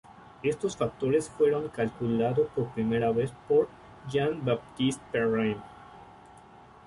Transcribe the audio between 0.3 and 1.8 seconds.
Estos factores fueron